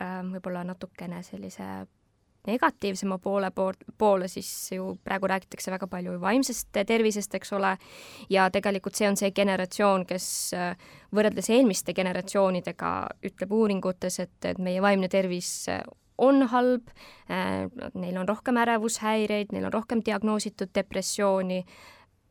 võib-olla 0.00 0.62
natukene 0.64 1.18
sellise 1.22 1.66
negatiivsema 2.46 3.18
poole 3.18 3.50
poole, 3.98 4.28
siis 4.28 4.72
ju 4.72 4.98
praegu 5.04 5.28
räägitakse 5.28 5.70
väga 5.70 5.86
palju 5.86 6.16
vaimsest 6.20 6.68
tervisest, 6.86 7.34
eks 7.34 7.52
ole, 7.52 7.74
ja 8.30 8.48
tegelikult 8.50 8.96
see 8.96 9.08
on 9.08 9.18
see 9.20 9.30
generatsioon, 9.36 10.06
kes 10.08 10.26
äh, 10.56 10.90
võrreldes 11.14 11.50
eelmiste 11.52 11.94
generatsioonidega 11.96 12.92
ütleb 13.30 13.52
uuringutes, 13.52 14.20
et, 14.24 14.36
et 14.44 14.58
meie 14.58 14.82
vaimne 14.82 15.08
tervis 15.12 15.52
äh, 15.68 15.82
on 16.20 16.46
halb, 16.52 16.88
äh, 17.28 17.68
neil 17.94 18.20
on 18.20 18.28
rohkem 18.28 18.60
ärevushäireid, 18.64 19.52
neil 19.52 19.68
on 19.68 19.76
rohkem 19.76 20.04
diagnoositud 20.06 20.72
depressiooni, 20.74 21.64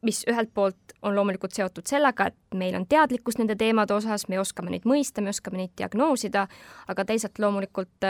mis 0.02 0.24
ühelt 0.32 0.54
poolt 0.54 0.94
on 1.02 1.16
loomulikult 1.16 1.56
seotud 1.56 1.88
sellega, 1.88 2.30
et 2.30 2.58
meil 2.60 2.76
on 2.76 2.86
teadlikkus 2.88 3.40
nende 3.40 3.56
teemade 3.60 3.94
osas, 3.94 4.28
me 4.32 4.40
oskame 4.40 4.72
neid 4.72 4.88
mõista, 4.88 5.24
me 5.24 5.34
oskame 5.34 5.60
neid 5.60 5.74
diagnoosida, 5.78 6.46
aga 6.88 7.06
teisalt 7.06 7.40
loomulikult 7.40 8.08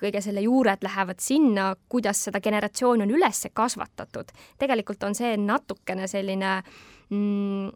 kõige 0.00 0.20
selle 0.20 0.44
juured 0.44 0.84
lähevad 0.84 1.20
sinna, 1.22 1.70
kuidas 1.88 2.20
seda 2.26 2.40
generatsiooni 2.44 3.06
on 3.06 3.14
üles 3.16 3.46
kasvatatud. 3.54 4.32
tegelikult 4.58 5.02
on 5.02 5.14
see 5.14 5.36
natukene 5.40 6.08
selline 6.08 6.52
mm, 7.08 7.68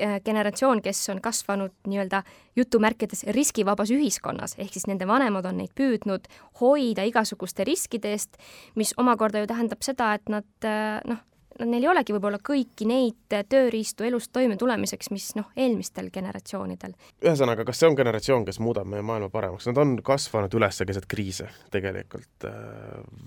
äh, 0.00 0.18
generatsioon, 0.24 0.82
kes 0.82 1.08
on 1.14 1.20
kasvanud 1.22 1.74
nii-öelda 1.86 2.22
jutumärkides 2.56 3.24
riskivabas 3.36 3.90
ühiskonnas, 3.94 4.56
ehk 4.58 4.72
siis 4.72 4.88
nende 4.90 5.06
vanemad 5.06 5.46
on 5.46 5.60
neid 5.62 5.74
püüdnud 5.78 6.26
hoida 6.60 7.06
igasuguste 7.08 7.64
riskide 7.68 8.16
eest, 8.16 8.38
mis 8.74 8.94
omakorda 8.96 9.42
ju 9.42 9.50
tähendab 9.50 9.86
seda, 9.86 10.14
et 10.18 10.32
nad 10.32 10.66
äh, 10.66 10.98
noh, 11.06 11.22
neil 11.68 11.86
ei 11.86 11.90
olegi 11.92 12.14
võib-olla 12.16 12.38
kõiki 12.42 12.86
neid 12.88 13.36
tööriistu 13.48 14.06
elus 14.06 14.28
toimetulemiseks, 14.32 15.10
mis 15.14 15.30
noh, 15.38 15.48
eelmistel 15.56 16.10
generatsioonidel. 16.14 16.94
ühesõnaga, 17.24 17.64
kas 17.68 17.80
see 17.82 17.88
on 17.90 17.96
generatsioon, 17.98 18.44
kes 18.48 18.60
muudab 18.62 18.88
meie 18.90 19.04
maailma 19.06 19.30
paremaks, 19.32 19.66
nad 19.70 19.80
on 19.82 19.96
kasvanud 20.04 20.54
üles 20.58 20.82
keset 20.86 21.06
kriise 21.10 21.48
tegelikult, 21.72 22.46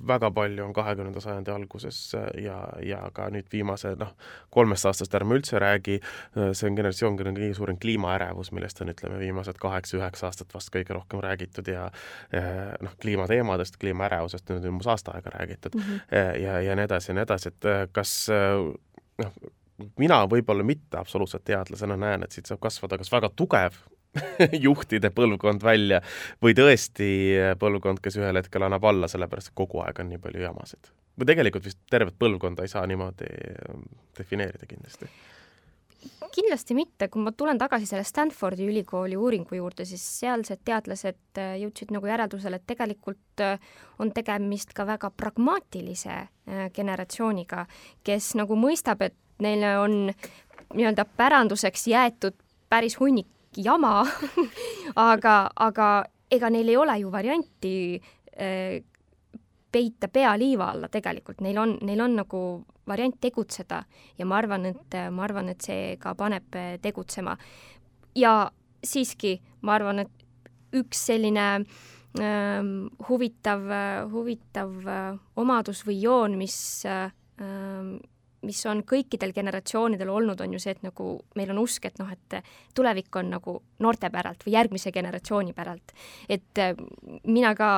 väga 0.07 0.31
palju 0.35 0.65
on 0.65 0.73
kahekümnenda 0.75 1.21
sajandi 1.23 1.53
alguses 1.53 1.99
ja, 2.41 2.57
ja 2.83 3.01
ka 3.15 3.29
nüüd 3.33 3.47
viimase 3.51 3.95
noh, 3.99 4.13
kolmest 4.53 4.89
aastast 4.89 5.15
ärme 5.15 5.37
üldse 5.39 5.59
räägi, 5.61 5.99
see 6.35 6.69
on 6.69 6.77
generatsioon, 6.77 7.17
kellel 7.17 7.33
on 7.33 7.39
kõige 7.39 7.57
suurem 7.57 7.79
kliimaärevus, 7.81 8.51
millest 8.55 8.81
on, 8.83 8.91
ütleme, 8.93 9.19
viimased 9.21 9.59
kaheksa-üheksa 9.61 10.29
aastat 10.29 10.53
vast 10.55 10.73
kõige 10.73 10.95
rohkem 10.97 11.23
räägitud 11.23 11.69
ja 11.71 11.87
noh, 12.83 12.95
kliimateemadest, 13.01 13.79
kliimaärevusest 13.81 14.51
nüüd 14.51 14.67
umbes 14.69 14.89
aasta 14.91 15.15
aega 15.15 15.33
räägitud 15.37 15.75
mm 15.75 15.81
-hmm. 15.81 16.41
ja, 16.41 16.59
ja 16.61 16.75
nii 16.75 16.87
edasi 16.89 17.11
ja 17.11 17.17
nii 17.19 17.25
edasi, 17.27 17.53
et 17.53 17.91
kas 17.95 18.24
noh, 18.31 19.35
mina 19.99 20.21
võib-olla 20.31 20.65
mitte 20.67 20.99
absoluutselt 20.99 21.45
teadlasena 21.47 21.97
näen, 21.99 22.25
et 22.25 22.35
siit 22.35 22.49
saab 22.49 22.63
kasvada 22.63 22.99
kas 23.01 23.11
väga 23.11 23.31
tugev 23.35 23.77
juhtide 24.65 25.11
põlvkond 25.11 25.63
välja 25.63 26.01
või 26.43 26.55
tõesti 26.55 27.09
põlvkond, 27.59 27.99
kes 28.03 28.19
ühel 28.21 28.39
hetkel 28.39 28.63
annab 28.67 28.87
alla, 28.87 29.09
sellepärast 29.11 29.51
et 29.51 29.57
kogu 29.59 29.83
aeg 29.83 29.99
on 29.99 30.11
nii 30.13 30.21
palju 30.23 30.45
jamasid. 30.47 30.91
või 31.19 31.31
tegelikult 31.31 31.67
vist 31.67 31.79
tervet 31.91 32.15
põlvkonda 32.19 32.63
ei 32.63 32.71
saa 32.71 32.85
niimoodi 32.87 33.31
defineerida 34.17 34.67
kindlasti 34.69 35.11
kindlasti 36.35 36.75
mitte, 36.75 37.07
kui 37.11 37.23
ma 37.23 37.31
tulen 37.31 37.59
tagasi 37.59 37.87
selle 37.89 38.03
Stanfordi 38.03 38.67
ülikooli 38.67 39.17
uuringu 39.17 39.55
juurde, 39.57 39.85
siis 39.87 40.03
sealsed 40.19 40.63
teadlased 40.67 41.39
äh, 41.39 41.55
jõudsid 41.61 41.93
nagu 41.95 42.09
järeldusele, 42.09 42.59
et 42.59 42.67
tegelikult 42.67 43.43
äh, 43.43 43.59
on 43.99 44.11
tegemist 44.15 44.73
ka 44.75 44.87
väga 44.87 45.11
pragmaatilise 45.15 46.15
äh, 46.15 46.65
generatsiooniga, 46.75 47.65
kes 48.03 48.33
nagu 48.39 48.57
mõistab, 48.59 49.05
et 49.05 49.15
neile 49.43 49.75
on 49.79 49.95
nii-öelda 50.75 51.05
päranduseks 51.17 51.87
jäetud 51.91 52.35
päris 52.69 52.97
hunnik 52.99 53.29
jama 53.55 54.01
aga, 55.11 55.35
aga 55.55 55.89
ega 56.31 56.51
neil 56.51 56.71
ei 56.71 56.77
ole 56.79 56.95
ju 56.99 57.11
varianti 57.11 57.75
peita 59.71 60.07
pea 60.11 60.33
liiva 60.35 60.71
alla 60.73 60.89
tegelikult, 60.91 61.39
neil 61.45 61.59
on, 61.61 61.77
neil 61.87 62.01
on 62.03 62.17
nagu 62.19 62.39
variant 62.87 63.17
tegutseda 63.21 63.83
ja 64.17 64.25
ma 64.25 64.37
arvan, 64.37 64.65
et, 64.71 64.97
ma 65.11 65.25
arvan, 65.25 65.49
et 65.49 65.61
see 65.61 65.95
ka 66.01 66.13
paneb 66.15 66.57
tegutsema. 66.81 67.37
ja 68.15 68.51
siiski, 68.85 69.39
ma 69.61 69.75
arvan, 69.75 70.05
et 70.05 70.75
üks 70.75 71.05
selline 71.09 71.45
ähm, 72.19 72.71
huvitav, 73.09 73.63
huvitav 74.11 74.75
äh, 74.87 75.15
omadus 75.35 75.85
või 75.87 76.01
joon, 76.03 76.37
mis 76.39 76.57
ähm, 76.89 77.97
mis 78.45 78.61
on 78.69 78.83
kõikidel 78.87 79.33
generatsioonidel 79.35 80.09
olnud, 80.11 80.41
on 80.41 80.55
ju 80.55 80.61
see, 80.61 80.75
et 80.75 80.85
nagu 80.85 81.09
meil 81.35 81.51
on 81.53 81.61
usk, 81.63 81.85
et 81.89 81.99
noh, 82.01 82.11
et 82.11 82.39
tulevik 82.75 83.15
on 83.19 83.33
nagu 83.35 83.57
noorte 83.83 84.09
päralt 84.13 84.45
või 84.45 84.55
järgmise 84.55 84.93
generatsiooni 84.95 85.53
päralt. 85.57 85.95
et 86.29 86.61
äh, 86.61 86.73
mina 87.23 87.55
ka 87.55 87.69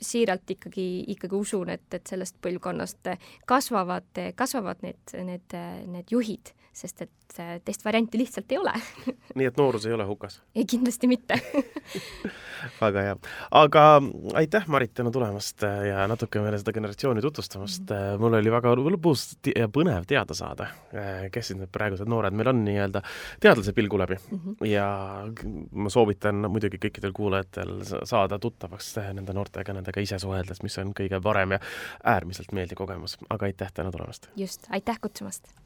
siiralt 0.00 0.50
ikkagi, 0.56 0.88
ikkagi 1.16 1.34
usun, 1.34 1.70
et, 1.70 1.88
et 1.94 2.06
sellest 2.06 2.36
põlvkonnast 2.42 3.12
kasvavad, 3.46 4.22
kasvavad 4.36 4.82
need, 4.82 5.16
need, 5.24 5.58
need 5.86 6.12
juhid, 6.12 6.52
sest 6.76 7.06
et 7.06 7.38
teist 7.64 7.84
varianti 7.84 8.18
lihtsalt 8.20 8.52
ei 8.52 8.58
ole 8.60 8.72
nii 9.38 9.48
et 9.48 9.56
noorus 9.60 9.86
ei 9.86 9.94
ole 9.96 10.04
hukas? 10.08 10.40
ei, 10.54 10.64
kindlasti 10.68 11.08
mitte 11.10 11.38
väga 12.80 13.04
hea. 13.08 13.16
aga 13.50 13.84
aitäh, 14.34 14.66
Marit, 14.72 14.94
täna 14.96 15.10
tulemast 15.14 15.64
ja 15.88 16.06
natuke 16.10 16.40
meile 16.44 16.58
seda 16.60 16.74
generatsiooni 16.76 17.22
tutvustamast 17.24 17.90
mm. 17.90 17.96
-hmm. 17.96 18.22
mul 18.22 18.38
oli 18.40 18.52
väga 18.52 18.74
lõbus 18.76 19.26
ja 19.56 19.68
põnev 19.72 20.06
teada 20.06 20.34
saada, 20.34 20.68
kes 21.32 21.52
siis 21.52 21.60
need 21.60 21.72
praegused 21.72 22.08
noored 22.08 22.36
meil 22.36 22.52
on 22.52 22.64
nii-öelda 22.64 23.02
teadlase 23.40 23.72
pilgu 23.76 23.98
läbi 23.98 24.16
mm. 24.20 24.38
-hmm. 24.38 24.70
ja 24.70 24.86
ma 25.72 25.92
soovitan 25.92 26.50
muidugi 26.50 26.80
kõikidel 26.86 27.12
kuulajatel 27.16 27.78
saada 28.04 28.38
tuttavaks 28.38 28.94
nende 29.12 29.32
noortega, 29.32 29.72
nendega 29.72 30.00
ise 30.00 30.18
suheldes, 30.18 30.62
mis 30.62 30.78
on 30.78 30.92
kõige 30.96 31.20
parem 31.22 31.56
ja 31.56 31.60
äärmiselt 32.04 32.52
meeldiv 32.52 32.76
kogemus. 32.76 33.18
aga 33.30 33.46
aitäh 33.46 33.72
täna 33.72 33.92
tulemast! 33.92 34.28
just, 34.36 34.66
aitäh 34.70 35.00
kutsumast! 35.00 35.65